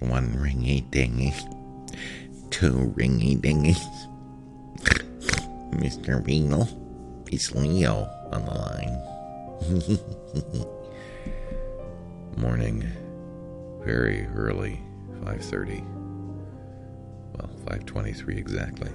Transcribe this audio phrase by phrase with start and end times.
[0.00, 1.34] One ringy dingy.
[2.50, 3.80] Two ringy dingies.
[5.72, 6.24] Mr.
[6.24, 6.68] Beagle.
[7.30, 8.96] It's Leo on the line.
[12.36, 12.82] Morning.
[13.84, 14.82] Very early.
[15.22, 15.84] 5.30.
[17.36, 18.90] Well, 5.23 exactly.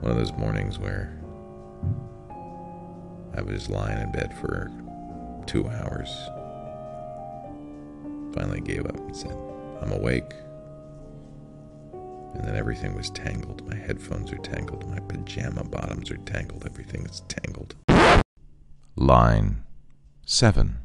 [0.00, 1.16] One of those mornings where
[3.36, 4.70] I was lying in bed for
[5.46, 6.10] two hours.
[8.34, 9.36] Finally gave up and said,
[9.80, 10.32] I'm awake.
[12.34, 13.66] And then everything was tangled.
[13.68, 14.88] My headphones are tangled.
[14.88, 16.64] My pajama bottoms are tangled.
[16.64, 17.74] Everything is tangled.
[18.96, 19.62] Line
[20.26, 20.78] 7.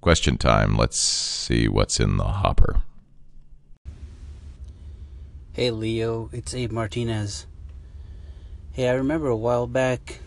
[0.00, 0.76] Question time.
[0.76, 2.82] Let's see what's in the hopper.
[5.52, 7.46] Hey Leo, it's Abe Martinez.
[8.72, 10.20] Hey, I remember a while back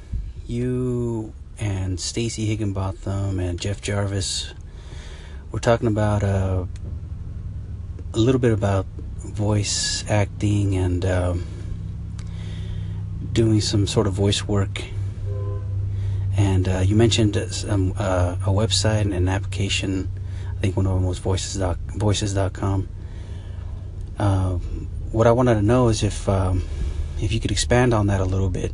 [0.46, 4.54] you and Stacy Higginbotham and Jeff Jarvis
[5.54, 6.66] were talking about uh,
[8.14, 8.88] a little bit about
[9.20, 11.46] voice acting and um,
[13.32, 14.84] doing some sort of voice work.
[16.36, 20.10] And uh, you mentioned some, uh, a website and an application.
[20.58, 22.90] I think one of them was voices doc, voices.com.
[24.18, 24.54] Uh,
[25.12, 26.64] what I wanted to know is if um,
[27.22, 28.74] if you could expand on that a little bit.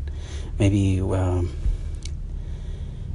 [0.58, 1.52] Maybe um,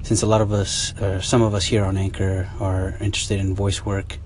[0.04, 3.54] since a lot of us, or some of us here on Anchor, are interested in
[3.54, 4.18] voice work,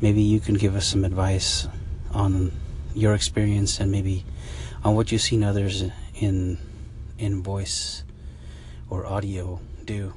[0.00, 1.66] maybe you can give us some advice
[2.12, 2.52] on
[2.94, 4.24] your experience and maybe
[4.84, 6.56] on what you've seen others in
[7.18, 8.04] in voice
[8.88, 10.14] or audio do.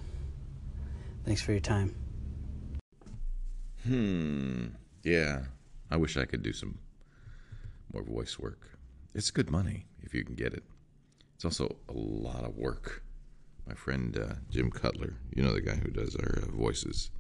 [1.26, 1.96] Thanks for your time.
[3.84, 4.68] Hmm.
[5.04, 5.46] Yeah.
[5.90, 6.78] I wish I could do some
[7.92, 8.78] more voice work.
[9.16, 10.64] It's good money if you can get it.
[11.34, 13.04] It's also a lot of work.
[13.68, 17.12] My friend uh, Jim Cutler, you know the guy who does our uh, voices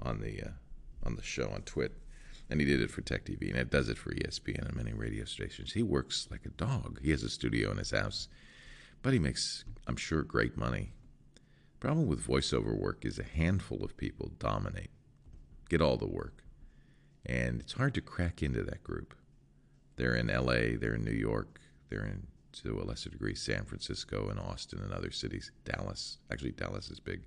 [0.00, 0.50] on the uh,
[1.04, 1.92] on the show on Twit,
[2.48, 4.92] and he did it for Tech TV, and it does it for ESPN and many
[4.92, 5.72] radio stations.
[5.72, 7.00] He works like a dog.
[7.02, 8.28] He has a studio in his house,
[9.02, 10.92] but he makes, I'm sure, great money.
[11.80, 14.90] Problem with voiceover work is a handful of people dominate,
[15.68, 16.42] get all the work,
[17.24, 19.14] and it's hard to crack into that group.
[19.96, 24.28] They're in L.A., they're in New York, they're in to a lesser degree San Francisco
[24.28, 25.52] and Austin and other cities.
[25.64, 27.22] Dallas, actually, Dallas is big,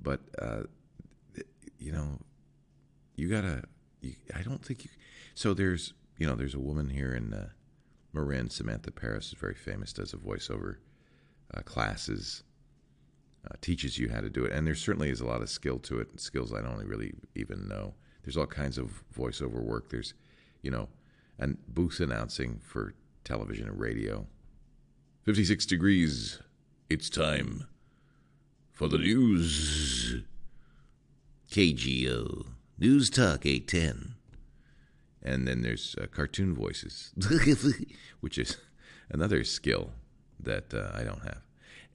[0.00, 0.62] but uh,
[1.78, 2.18] you know,
[3.16, 3.62] you gotta.
[4.00, 4.90] You, I don't think you.
[5.34, 7.48] So there's you know there's a woman here in uh,
[8.12, 10.76] Marin, Samantha Paris is very famous, does a voiceover
[11.54, 12.42] uh, classes,
[13.46, 15.78] uh, teaches you how to do it, and there certainly is a lot of skill
[15.80, 17.94] to it, skills I don't really even know.
[18.24, 19.90] There's all kinds of voiceover work.
[19.90, 20.14] There's,
[20.62, 20.88] you know,
[21.38, 24.26] and booth announcing for television and radio.
[25.26, 26.38] 56 degrees.
[26.88, 27.66] It's time
[28.70, 30.22] for the news.
[31.50, 32.46] KGO.
[32.78, 34.14] News Talk 810.
[35.24, 37.12] And then there's uh, cartoon voices,
[38.20, 38.56] which is
[39.10, 39.90] another skill
[40.38, 41.42] that uh, I don't have,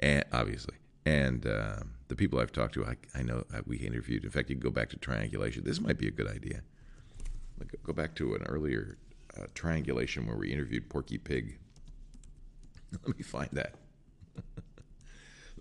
[0.01, 0.75] and obviously.
[1.05, 4.25] And uh, the people I've talked to, I, I know we interviewed.
[4.25, 5.63] In fact, you go back to triangulation.
[5.63, 6.63] This might be a good idea.
[7.81, 8.97] Go back to an earlier
[9.37, 11.59] uh, triangulation where we interviewed Porky Pig.
[13.05, 13.75] Let me find that.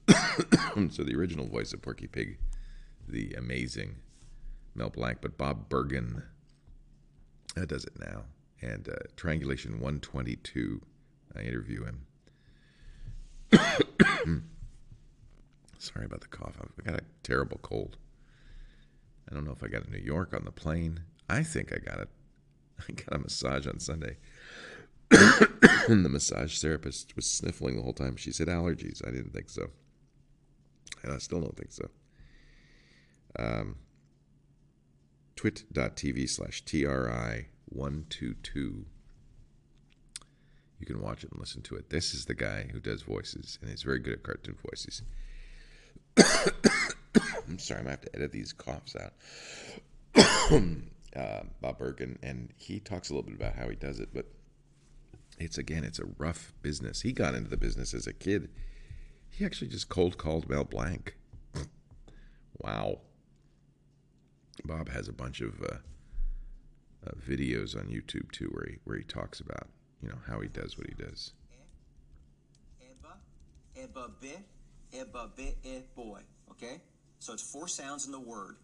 [0.92, 2.38] so the original voice of Porky Pig,
[3.08, 3.96] the amazing
[4.74, 6.22] Mel Blanc, but Bob Bergen
[7.56, 8.24] uh, does it now.
[8.62, 10.80] And uh, Triangulation 122,
[11.36, 12.06] I interview him.
[15.78, 16.56] Sorry about the cough.
[16.60, 17.96] I've got a terrible cold.
[19.30, 21.00] I don't know if I got in New York on the plane.
[21.28, 22.08] I think I got it.
[22.88, 24.16] I got a massage on Sunday.
[25.10, 28.16] And the massage therapist was sniffling the whole time.
[28.16, 29.06] She said allergies.
[29.06, 29.70] I didn't think so.
[31.02, 31.88] And I still don't think so.
[33.38, 33.76] Um,
[35.36, 38.84] twit.tv slash TRI122.
[40.80, 41.90] You can watch it and listen to it.
[41.90, 45.02] This is the guy who does voices, and he's very good at cartoon voices.
[46.16, 49.12] I'm sorry, I'm going to have to edit these coughs out.
[51.16, 54.26] uh, Bob Bergen, and he talks a little bit about how he does it, but
[55.40, 57.00] it's again, it's a rough business.
[57.00, 58.50] He got into the business as a kid.
[59.30, 61.16] He actually just cold called Mel Blanc.
[62.58, 63.00] wow.
[64.64, 65.76] Bob has a bunch of uh,
[67.06, 69.68] uh, videos on YouTube too, where he where he talks about
[70.02, 71.32] you know how he does what he does.
[73.74, 74.40] Eba bit,
[74.92, 76.20] eba bit it boy.
[76.50, 76.82] Okay,
[77.18, 78.56] so it's four sounds in the word.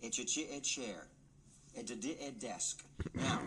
[0.00, 0.24] It's a
[0.60, 1.08] chair.
[1.74, 2.84] It's a desk.
[3.14, 3.40] Now.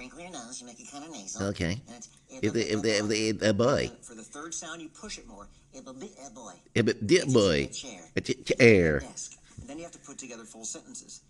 [0.00, 1.48] You wrinkle your nose, you make it kind of nasal.
[1.48, 1.78] Okay.
[1.86, 4.80] And it's If the if the if the if the boy, For the third sound,
[4.80, 5.46] you push it more.
[5.76, 6.54] Eba bit a boy.
[6.74, 8.00] if it dear It's a boy, chair.
[8.16, 9.00] a chair.
[9.00, 9.36] Desk.
[9.60, 11.20] And then you have to put together full sentences.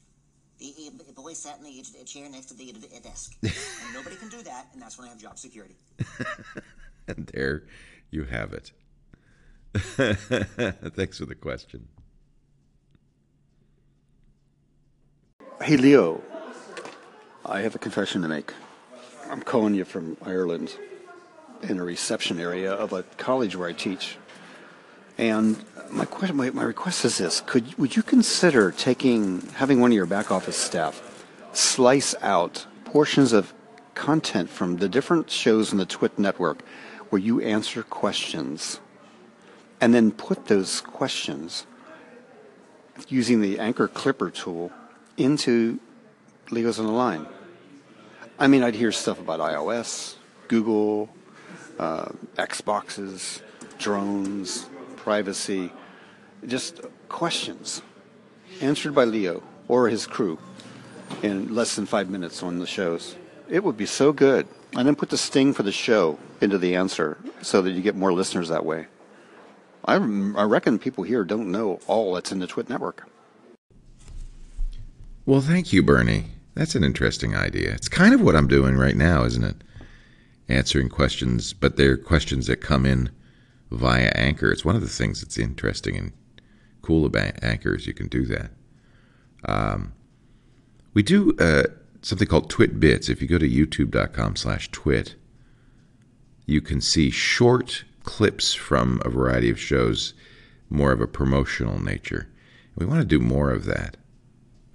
[0.61, 0.72] The,
[1.05, 2.72] the boy sat in the chair next to the
[3.02, 3.34] desk.
[3.43, 3.52] and
[3.93, 5.75] nobody can do that, and that's when I have job security.
[7.08, 7.64] and there
[8.12, 8.70] you have it.
[10.94, 11.88] Thanks for the question.
[15.61, 16.22] Hey, Leo.
[17.50, 18.52] I have a confession to make.
[19.29, 20.73] I'm calling you from Ireland
[21.64, 24.19] in a reception area of a college where I teach.
[25.19, 25.56] And
[25.91, 29.97] my question, my, my request is this: Could would you consider taking having one of
[29.97, 33.53] your back office staff slice out portions of
[33.96, 36.62] content from the different shows in the Twit network
[37.08, 38.79] where you answer questions,
[39.81, 41.67] and then put those questions
[43.08, 44.70] using the Anchor Clipper tool
[45.17, 45.81] into
[46.50, 47.26] Legos on the Line?
[48.40, 50.16] I mean, I'd hear stuff about iOS,
[50.48, 51.10] Google,
[51.78, 52.06] uh,
[52.37, 53.42] Xboxes,
[53.78, 54.66] drones,
[54.96, 55.70] privacy,
[56.46, 57.82] just questions
[58.62, 60.38] answered by Leo or his crew
[61.22, 63.14] in less than five minutes on the shows.
[63.46, 64.48] It would be so good.
[64.75, 67.94] And then put the sting for the show into the answer so that you get
[67.94, 68.86] more listeners that way.
[69.84, 73.06] I, I reckon people here don't know all that's in the Twit network.
[75.26, 76.26] Well, thank you, Bernie.
[76.60, 77.72] That's an interesting idea.
[77.72, 79.56] It's kind of what I'm doing right now, isn't it?
[80.46, 83.08] Answering questions, but they're questions that come in
[83.70, 84.52] via Anchor.
[84.52, 86.12] It's one of the things that's interesting and
[86.82, 88.50] cool about Anchor is you can do that.
[89.46, 89.94] Um,
[90.92, 91.62] we do uh,
[92.02, 93.08] something called Twit Bits.
[93.08, 95.14] If you go to youtube.com slash twit,
[96.44, 100.12] you can see short clips from a variety of shows,
[100.68, 102.28] more of a promotional nature.
[102.76, 103.96] We want to do more of that.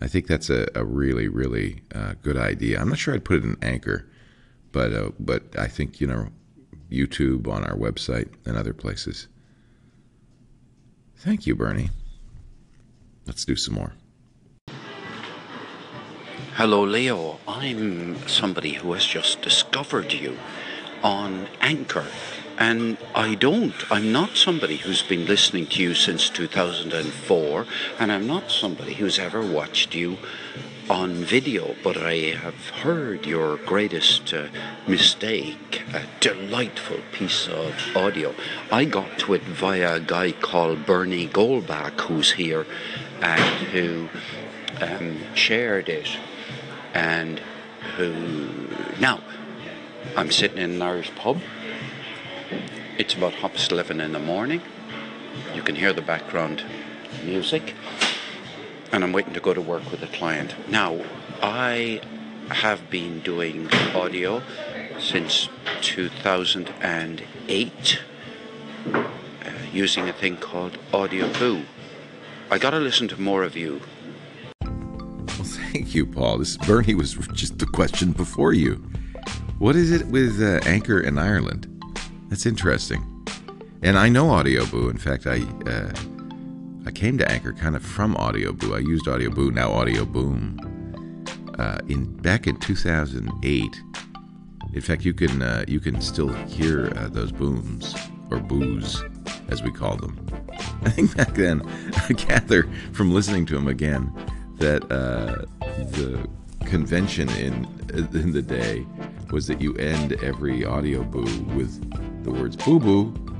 [0.05, 2.79] I think that's a, a really, really uh, good idea.
[2.79, 4.07] I'm not sure I'd put it in Anchor,
[4.71, 6.27] but uh, but I think you know
[6.91, 9.27] YouTube on our website and other places.
[11.17, 11.89] Thank you, Bernie.
[13.25, 13.93] Let's do some more.
[16.53, 17.39] Hello, Leo.
[17.47, 20.37] I'm somebody who has just discovered you
[21.01, 22.05] on Anchor.
[22.57, 23.73] And I don't.
[23.91, 27.65] I'm not somebody who's been listening to you since 2004,
[27.99, 30.17] and I'm not somebody who's ever watched you
[30.89, 34.47] on video, but I have heard your greatest uh,
[34.87, 38.33] mistake, a delightful piece of audio.
[38.71, 42.65] I got to it via a guy called Bernie Goldbach, who's here,
[43.21, 44.09] and who
[44.79, 46.07] um, shared it,
[46.93, 47.39] and
[47.97, 48.69] who.
[48.99, 49.21] Now,
[50.15, 51.41] I'm sitting in an Irish pub
[52.97, 54.61] it's about half past 11 in the morning.
[55.53, 56.63] You can hear the background
[57.23, 57.75] music.
[58.91, 60.55] And I'm waiting to go to work with a client.
[60.69, 61.01] Now,
[61.41, 62.01] I
[62.49, 64.41] have been doing audio
[64.99, 65.49] since
[65.81, 67.99] 2008
[68.93, 69.03] uh,
[69.73, 71.65] using a thing called Audioboo.
[72.49, 73.81] I got to listen to more of you.
[74.61, 76.37] Well, thank you, Paul.
[76.37, 78.75] This Bernie was just the question before you.
[79.57, 81.74] What is it with uh, Anchor in Ireland?
[82.35, 83.01] That's interesting.
[83.81, 84.91] And I know Audioboo.
[84.91, 85.39] In fact, I
[85.71, 85.93] uh,
[86.85, 88.75] I came to Anchor kind of from Audioboo.
[88.75, 90.59] I used Audioboo, now Audioboom,
[91.57, 93.81] uh, in back in 2008.
[94.73, 97.95] In fact, you can uh, you can still hear uh, those booms
[98.29, 99.01] or boos,
[99.47, 100.19] as we call them.
[100.83, 101.61] I think back then,
[102.09, 104.13] I gather from listening to them again
[104.57, 106.27] that uh, the
[106.65, 107.65] convention in
[108.13, 108.85] in the day
[109.31, 113.13] was that you end every Audioboo with the words boo boo.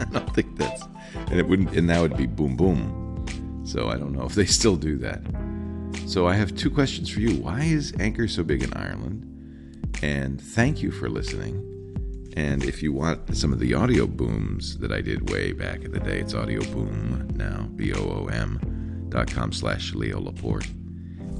[0.00, 0.84] I don't think that's,
[1.30, 3.64] and it wouldn't, and now it'd be boom boom.
[3.64, 5.20] So I don't know if they still do that.
[6.06, 7.34] So I have two questions for you.
[7.42, 9.24] Why is Anchor so big in Ireland?
[10.02, 11.64] And thank you for listening.
[12.36, 15.90] And if you want some of the audio booms that I did way back in
[15.90, 20.68] the day, it's audio boom now, B O O M dot com slash Leo Laporte.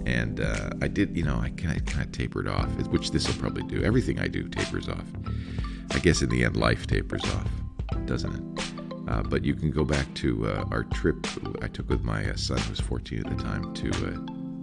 [0.05, 3.63] And uh, I did, you know, I kind of tapered off, which this will probably
[3.65, 3.85] do.
[3.85, 5.05] Everything I do tapers off.
[5.91, 7.49] I guess in the end, life tapers off,
[8.07, 8.43] doesn't it?
[9.09, 11.27] Uh, but you can go back to uh, our trip
[11.63, 14.19] I took with my uh, son, who was 14 at the time, to uh,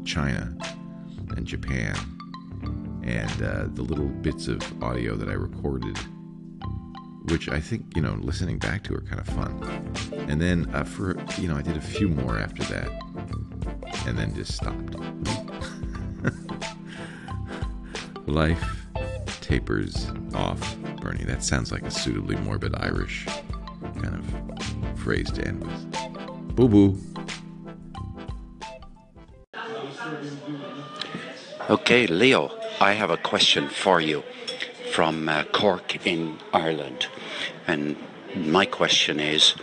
[0.06, 0.56] China
[1.36, 1.96] and Japan,
[3.04, 5.98] and uh, the little bits of audio that I recorded,
[7.32, 9.60] which I think you know, listening back to are kind of fun.
[10.30, 12.88] And then uh, for you know, I did a few more after that,
[14.06, 14.96] and then just stopped.
[18.28, 18.86] Life
[19.42, 21.24] tapers off, Bernie.
[21.24, 23.28] That sounds like a suitably morbid Irish
[24.02, 26.56] kind of phrase to end with.
[26.56, 26.98] Boo boo.
[31.70, 34.24] Okay, Leo, I have a question for you
[34.92, 37.06] from uh, Cork in Ireland.
[37.68, 37.96] And
[38.36, 39.54] my question is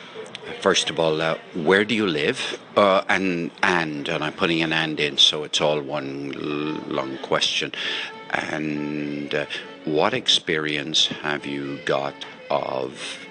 [0.60, 2.60] first of all, uh, where do you live?
[2.76, 6.30] Uh, and and and I'm putting an and in, so it's all one
[6.88, 7.72] long question.
[8.32, 9.46] And uh,
[9.84, 12.14] what experience have you got
[12.50, 13.26] of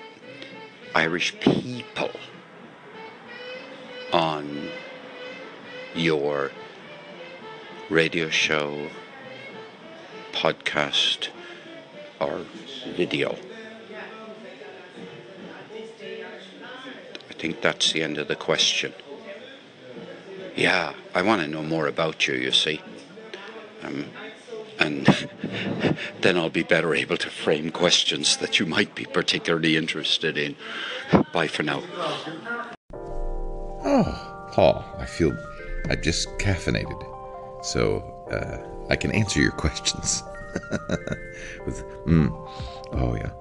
[0.93, 2.11] Irish people
[4.13, 4.69] on
[5.95, 6.51] your
[7.89, 8.89] radio show,
[10.33, 11.29] podcast,
[12.19, 12.45] or
[12.85, 13.37] video?
[17.29, 18.93] I think that's the end of the question.
[20.55, 22.81] Yeah, I want to know more about you, you see.
[23.83, 24.11] Um,
[24.81, 25.29] and
[26.21, 30.55] then I'll be better able to frame questions that you might be particularly interested in.
[31.31, 31.83] Bye for now.
[33.83, 35.37] Oh, Paul, I feel
[35.89, 36.99] I've just caffeinated,
[37.63, 37.99] so
[38.31, 38.57] uh,
[38.89, 40.23] I can answer your questions.
[41.65, 42.29] With mm,
[42.93, 43.31] oh yeah,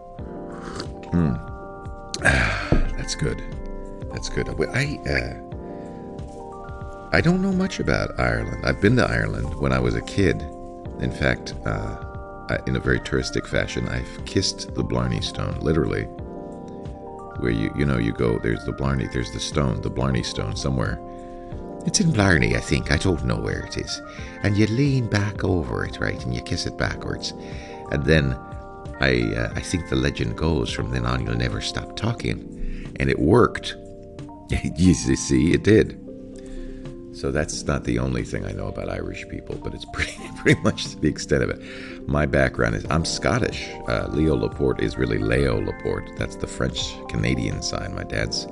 [1.10, 1.36] mm,
[2.96, 3.42] that's good.
[4.12, 4.48] That's good.
[4.48, 5.50] I uh,
[7.12, 8.64] I don't know much about Ireland.
[8.64, 10.44] I've been to Ireland when I was a kid.
[11.00, 16.04] In fact, uh, in a very touristic fashion, I've kissed the Blarney Stone, literally.
[17.40, 20.56] Where you you know you go, there's the Blarney, there's the stone, the Blarney Stone
[20.56, 20.98] somewhere.
[21.86, 22.92] It's in Blarney, I think.
[22.92, 24.02] I don't know where it is.
[24.42, 27.32] And you lean back over it, right, and you kiss it backwards,
[27.90, 28.34] and then
[29.00, 33.08] I uh, I think the legend goes from then on you'll never stop talking, and
[33.08, 33.76] it worked.
[34.76, 36.09] you see, it did.
[37.20, 40.58] So that's not the only thing I know about Irish people, but it's pretty pretty
[40.62, 42.08] much the extent of it.
[42.08, 43.68] My background is I'm Scottish.
[43.86, 46.16] Uh, Leo Laporte is really Leo Laporte.
[46.16, 48.46] That's the French Canadian side, my dad's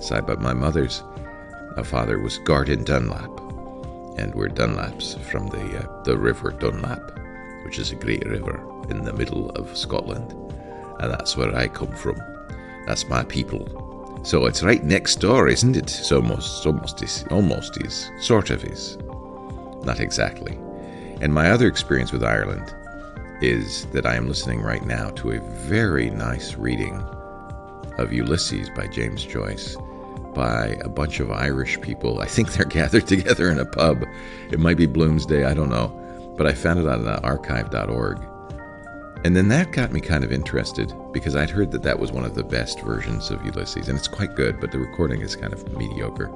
[0.00, 1.04] side, but my mother's
[1.76, 3.30] uh, father was Garden Dunlap,
[4.18, 7.20] and we're Dunlaps from the uh, the River Dunlap,
[7.64, 8.60] which is a great river
[8.90, 10.32] in the middle of Scotland,
[10.98, 12.16] and that's where I come from.
[12.84, 13.87] That's my people.
[14.22, 15.84] So it's right next door, isn't it?
[15.98, 18.98] It's almost, almost is, almost is, sort of is,
[19.84, 20.58] not exactly.
[21.20, 22.74] And my other experience with Ireland
[23.40, 27.00] is that I am listening right now to a very nice reading
[27.98, 29.76] of Ulysses by James Joyce
[30.34, 32.20] by a bunch of Irish people.
[32.20, 34.04] I think they're gathered together in a pub.
[34.50, 35.94] It might be Bloomsday, I don't know.
[36.36, 38.18] But I found it on archive.org.
[39.28, 42.24] And then that got me kind of interested because I'd heard that that was one
[42.24, 45.52] of the best versions of Ulysses, and it's quite good, but the recording is kind
[45.52, 46.32] of mediocre.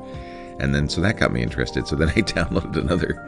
[0.61, 1.89] And then so that got me interested.
[1.89, 3.19] So then I downloaded another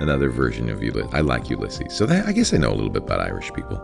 [0.00, 1.12] another version of Ulysses.
[1.12, 3.76] I like Ulysses, so that, I guess I know a little bit about Irish people,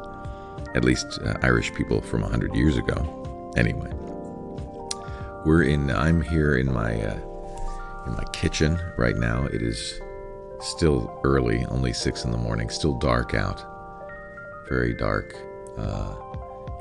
[0.74, 3.52] at least uh, Irish people from hundred years ago.
[3.58, 3.92] Anyway,
[5.44, 5.90] we're in.
[5.90, 9.44] I'm here in my uh, in my kitchen right now.
[9.44, 10.00] It is
[10.60, 12.70] still early, only six in the morning.
[12.70, 13.75] Still dark out
[14.68, 15.36] very dark
[15.78, 16.14] uh,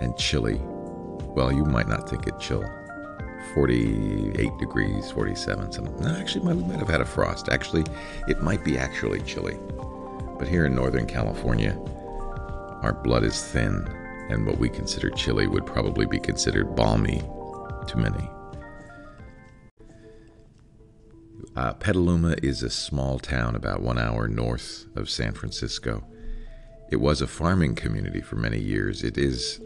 [0.02, 0.60] and chilly.
[0.62, 2.64] Well, you might not think it chill.
[3.54, 5.72] 48 degrees, 47.
[5.72, 7.50] Some, no, actually, we might have had a frost.
[7.50, 7.86] Actually,
[8.28, 9.58] it might be actually chilly.
[10.38, 11.78] But here in Northern California,
[12.82, 13.88] our blood is thin,
[14.30, 17.22] and what we consider chilly would probably be considered balmy
[17.88, 18.30] to many.
[21.56, 26.06] Uh, Petaluma is a small town about one hour north of San Francisco.
[26.90, 29.04] It was a farming community for many years.
[29.04, 29.60] It is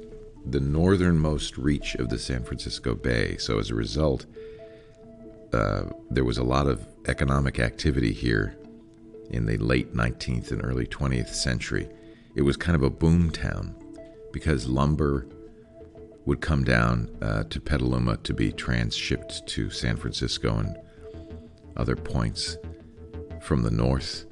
[0.45, 3.37] the northernmost reach of the San Francisco Bay.
[3.37, 4.25] So, as a result,
[5.53, 8.55] uh, there was a lot of economic activity here
[9.29, 11.89] in the late 19th and early 20th century.
[12.35, 13.75] It was kind of a boom town
[14.31, 15.27] because lumber
[16.25, 20.77] would come down uh, to Petaluma to be transshipped to San Francisco and
[21.75, 22.57] other points
[23.41, 24.25] from the north.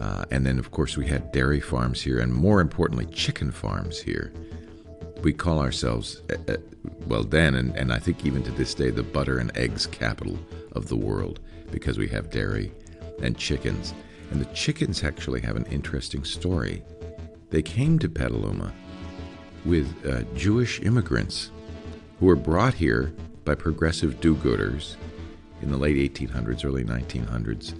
[0.00, 4.00] Uh, and then, of course, we had dairy farms here, and more importantly, chicken farms
[4.00, 4.32] here.
[5.22, 6.56] We call ourselves, uh, uh,
[7.06, 10.38] well, then, and, and I think even to this day, the butter and eggs capital
[10.72, 11.40] of the world
[11.70, 12.72] because we have dairy
[13.22, 13.92] and chickens.
[14.30, 16.82] And the chickens actually have an interesting story.
[17.50, 18.72] They came to Petaluma
[19.66, 21.50] with uh, Jewish immigrants
[22.18, 23.12] who were brought here
[23.44, 24.96] by progressive do gooders
[25.60, 27.74] in the late 1800s, early 1900s,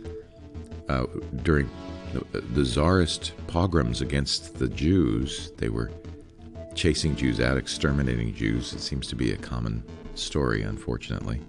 [0.88, 1.06] uh,
[1.42, 1.70] during
[2.12, 5.52] the, the czarist pogroms against the Jews.
[5.57, 5.90] They were
[6.75, 8.73] chasing Jews out, exterminating Jews.
[8.73, 9.83] It seems to be a common
[10.14, 11.40] story, unfortunately.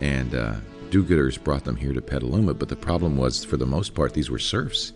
[0.00, 0.56] And uh,
[0.90, 4.14] do gooders brought them here to Petaluma, but the problem was, for the most part,
[4.14, 4.92] these were serfs.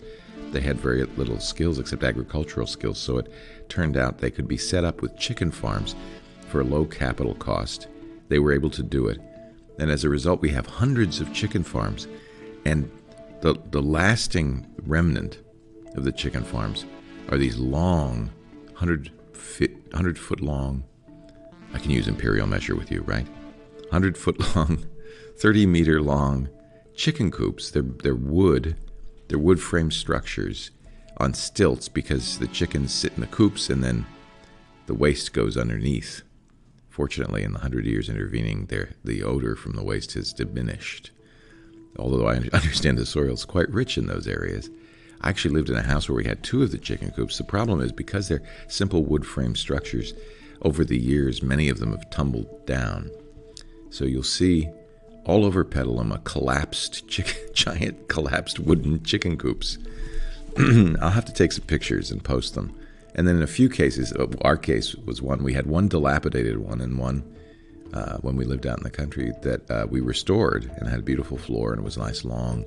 [0.50, 3.32] They had very little skills except agricultural skills, so it
[3.68, 5.94] turned out they could be set up with chicken farms
[6.48, 7.88] for a low capital cost.
[8.28, 9.20] They were able to do it.
[9.78, 12.06] And as a result, we have hundreds of chicken farms.
[12.64, 12.90] And
[13.44, 15.40] the, the lasting remnant
[15.96, 16.86] of the chicken farms
[17.28, 18.30] are these long,
[18.70, 20.82] 100 foot, 100 foot long,
[21.74, 23.26] I can use imperial measure with you, right?
[23.90, 24.86] hundred foot long,
[25.36, 26.48] thirty meter long
[26.96, 27.70] chicken coops.
[27.70, 28.76] They're they're wood,
[29.28, 30.70] they're wood frame structures
[31.18, 34.06] on stilts because the chickens sit in the coops and then
[34.86, 36.22] the waste goes underneath.
[36.88, 41.10] Fortunately, in the hundred years intervening, there the odor from the waste has diminished.
[41.98, 44.70] Although I understand the soil is quite rich in those areas.
[45.20, 47.38] I actually lived in a house where we had two of the chicken coops.
[47.38, 50.12] The problem is because they're simple wood frame structures,
[50.62, 53.10] over the years, many of them have tumbled down.
[53.90, 54.68] So you'll see
[55.26, 59.78] all over Petaluma collapsed chicken, giant collapsed wooden chicken coops.
[60.58, 62.74] I'll have to take some pictures and post them.
[63.14, 66.58] And then in a few cases, uh, our case was one, we had one dilapidated
[66.58, 67.22] one and one
[67.94, 71.02] uh, when we lived out in the country that uh, we restored and had a
[71.02, 72.64] beautiful floor and it was a nice long,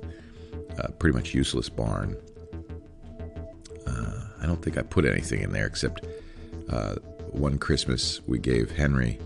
[0.78, 2.16] uh, pretty much useless barn.
[3.86, 6.06] Uh, I don't think I put anything in there except
[6.70, 6.96] uh,
[7.30, 9.18] one Christmas we gave Henry,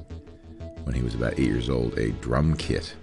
[0.85, 2.95] when he was about eight years old, a drum kit.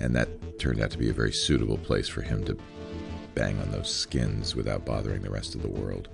[0.00, 2.58] And that turned out to be a very suitable place for him to
[3.34, 6.08] bang on those skins without bothering the rest of the world.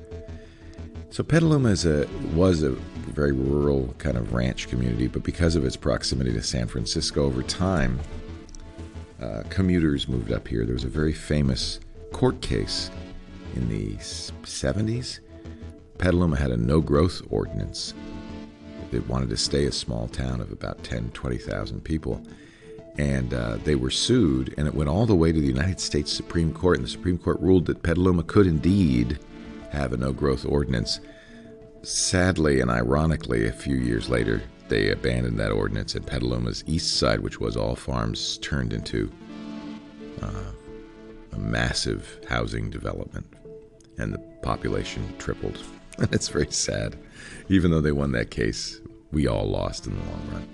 [1.12, 5.64] So Petaluma is a, was a very rural kind of ranch community, but because of
[5.64, 7.98] its proximity to San Francisco over time,
[9.20, 10.64] uh, commuters moved up here.
[10.64, 11.80] There was a very famous
[12.12, 12.92] court case
[13.56, 15.18] in the 70s.
[15.98, 17.92] Petaluma had a no growth ordinance.
[18.92, 22.22] They wanted to stay a small town of about 10, 20,000 people.
[22.98, 26.12] And uh, they were sued, and it went all the way to the United States
[26.12, 26.76] Supreme Court.
[26.76, 29.18] And the Supreme Court ruled that Petaluma could indeed
[29.70, 31.00] have a no growth ordinance.
[31.82, 37.20] Sadly and ironically, a few years later, they abandoned that ordinance, and Petaluma's east side,
[37.20, 39.10] which was all farms, turned into
[40.22, 40.52] uh,
[41.32, 43.26] a massive housing development,
[43.98, 45.58] and the population tripled.
[45.98, 46.96] it's very sad.
[47.48, 50.48] Even though they won that case, we all lost in the long run.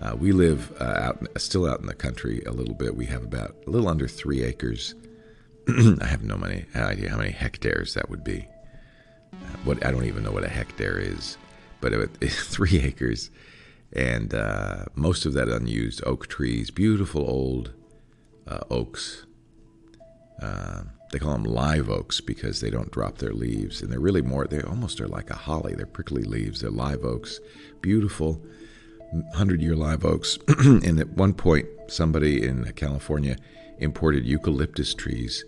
[0.00, 2.94] Uh, we live uh, out, still out in the country a little bit.
[2.94, 4.94] We have about a little under three acres
[6.00, 8.48] I have no money, idea how many hectares that would be.
[9.64, 11.36] What I don't even know what a hectare is,
[11.80, 13.30] but it, three acres,
[13.92, 17.72] and uh, most of that unused oak trees, beautiful old
[18.46, 19.26] uh, oaks.
[20.40, 24.22] Uh, they call them live oaks because they don't drop their leaves, and they're really
[24.22, 24.46] more.
[24.46, 25.74] They almost are like a holly.
[25.74, 26.60] They're prickly leaves.
[26.60, 27.40] They're live oaks,
[27.82, 28.42] beautiful,
[29.34, 30.38] hundred-year live oaks.
[30.58, 33.36] and at one point, somebody in California
[33.80, 35.44] imported eucalyptus trees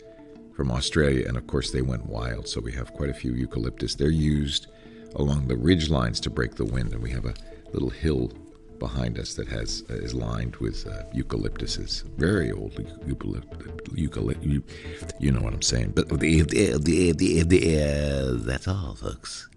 [0.61, 2.47] from Australia, and of course they went wild.
[2.47, 3.95] So we have quite a few eucalyptus.
[3.95, 4.67] They're used
[5.15, 7.33] along the ridge lines to break the wind, and we have a
[7.73, 8.31] little hill
[8.79, 12.75] behind us that has uh, is lined with uh, eucalyptuses, very old
[13.07, 13.69] eucalyptus.
[13.95, 14.63] Eucalypt, you,
[15.19, 15.93] you know what I'm saying.
[15.97, 19.51] But the, the, the, the, the, uh, that's all, folks.